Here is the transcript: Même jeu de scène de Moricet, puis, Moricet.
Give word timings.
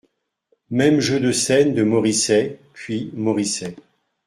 Même 0.71 0.99
jeu 0.99 1.19
de 1.19 1.31
scène 1.31 1.75
de 1.75 1.83
Moricet, 1.83 2.57
puis, 2.73 3.11
Moricet. 3.13 3.75